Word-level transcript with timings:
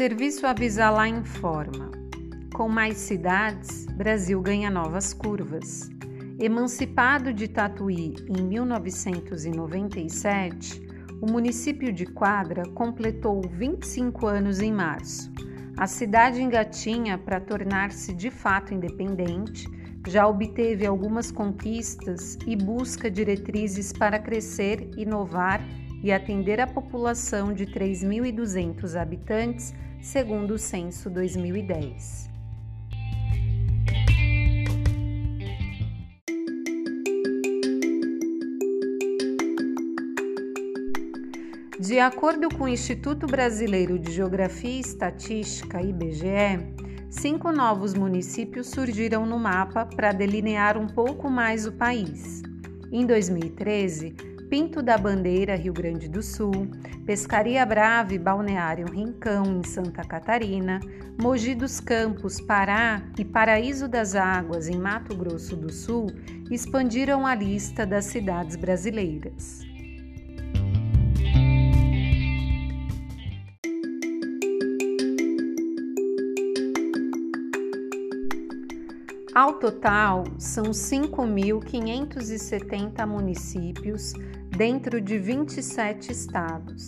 Serviço 0.00 0.46
Avisalá 0.46 1.06
informa. 1.06 1.90
Com 2.54 2.70
mais 2.70 2.96
cidades, 2.96 3.84
Brasil 3.84 4.40
ganha 4.40 4.70
novas 4.70 5.12
curvas. 5.12 5.90
Emancipado 6.38 7.34
de 7.34 7.46
Tatuí 7.46 8.14
em 8.26 8.42
1997, 8.42 10.80
o 11.20 11.30
município 11.30 11.92
de 11.92 12.06
Quadra 12.06 12.66
completou 12.70 13.42
25 13.42 14.26
anos 14.26 14.62
em 14.62 14.72
março. 14.72 15.30
A 15.76 15.86
cidade 15.86 16.40
engatinha 16.40 17.18
para 17.18 17.38
tornar-se 17.38 18.14
de 18.14 18.30
fato 18.30 18.72
independente, 18.72 19.68
já 20.08 20.26
obteve 20.26 20.86
algumas 20.86 21.30
conquistas 21.30 22.38
e 22.46 22.56
busca 22.56 23.10
diretrizes 23.10 23.92
para 23.92 24.18
crescer, 24.18 24.92
inovar 24.96 25.60
e 26.02 26.12
atender 26.12 26.60
a 26.60 26.66
população 26.66 27.52
de 27.52 27.66
3.200 27.66 29.00
habitantes, 29.00 29.74
segundo 30.00 30.54
o 30.54 30.58
censo 30.58 31.10
2010. 31.10 32.30
De 41.80 41.98
acordo 41.98 42.48
com 42.50 42.64
o 42.64 42.68
Instituto 42.68 43.26
Brasileiro 43.26 43.98
de 43.98 44.12
Geografia 44.12 44.70
e 44.70 44.80
Estatística, 44.80 45.80
IBGE, 45.80 46.60
cinco 47.08 47.50
novos 47.50 47.94
municípios 47.94 48.68
surgiram 48.68 49.24
no 49.24 49.38
mapa 49.38 49.86
para 49.86 50.12
delinear 50.12 50.76
um 50.76 50.86
pouco 50.86 51.30
mais 51.30 51.66
o 51.66 51.72
país. 51.72 52.42
Em 52.92 53.06
2013, 53.06 54.14
Pinto 54.50 54.82
da 54.82 54.98
Bandeira, 54.98 55.54
Rio 55.54 55.72
Grande 55.72 56.08
do 56.08 56.20
Sul, 56.20 56.66
Pescaria 57.06 57.64
Brava 57.64 58.12
e 58.12 58.18
Balneário 58.18 58.90
Rincão, 58.90 59.60
em 59.60 59.62
Santa 59.62 60.02
Catarina, 60.02 60.80
Mogi 61.22 61.54
dos 61.54 61.78
Campos, 61.78 62.40
Pará 62.40 63.00
e 63.16 63.24
Paraíso 63.24 63.86
das 63.86 64.16
Águas, 64.16 64.66
em 64.66 64.76
Mato 64.76 65.16
Grosso 65.16 65.54
do 65.54 65.72
Sul, 65.72 66.08
expandiram 66.50 67.24
a 67.24 67.36
lista 67.36 67.86
das 67.86 68.06
cidades 68.06 68.56
brasileiras. 68.56 69.60
Ao 79.32 79.52
total, 79.54 80.24
são 80.38 80.64
5.570 80.64 83.06
municípios 83.06 84.12
dentro 84.60 85.00
de 85.00 85.16
27 85.16 86.12
estados. 86.12 86.84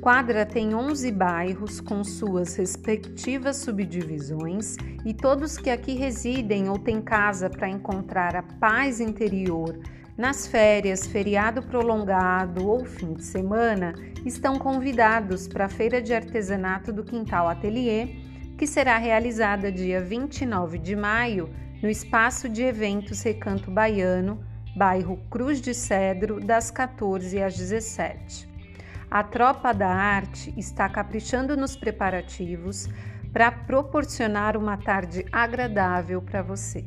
Quadra 0.00 0.44
tem 0.44 0.74
11 0.74 1.12
bairros 1.12 1.80
com 1.80 2.02
suas 2.02 2.56
respectivas 2.56 3.58
subdivisões 3.58 4.74
e 5.04 5.14
todos 5.14 5.56
que 5.56 5.70
aqui 5.70 5.94
residem 5.94 6.68
ou 6.68 6.80
têm 6.80 7.00
casa 7.00 7.48
para 7.48 7.68
encontrar 7.68 8.34
a 8.34 8.42
paz 8.42 8.98
interior 8.98 9.78
nas 10.18 10.48
férias, 10.48 11.06
feriado 11.06 11.62
prolongado 11.62 12.66
ou 12.66 12.84
fim 12.84 13.14
de 13.14 13.22
semana 13.22 13.94
estão 14.24 14.58
convidados 14.58 15.46
para 15.46 15.66
a 15.66 15.68
Feira 15.68 16.02
de 16.02 16.12
Artesanato 16.12 16.92
do 16.92 17.04
Quintal 17.04 17.48
Atelier, 17.48 18.16
que 18.58 18.66
será 18.66 18.98
realizada 18.98 19.70
dia 19.70 20.00
29 20.00 20.76
de 20.76 20.96
maio 20.96 21.48
no 21.80 21.88
espaço 21.88 22.48
de 22.48 22.64
eventos 22.64 23.22
Recanto 23.22 23.70
Baiano, 23.70 24.40
bairro 24.76 25.16
Cruz 25.30 25.62
de 25.62 25.72
Cedro, 25.72 26.38
das 26.38 26.70
14 26.70 27.42
às 27.42 27.56
17. 27.56 28.46
A 29.10 29.24
Tropa 29.24 29.72
da 29.72 29.88
Arte 29.88 30.52
está 30.54 30.86
caprichando 30.86 31.56
nos 31.56 31.74
preparativos 31.74 32.86
para 33.32 33.50
proporcionar 33.50 34.54
uma 34.54 34.76
tarde 34.76 35.24
agradável 35.32 36.20
para 36.20 36.42
você. 36.42 36.84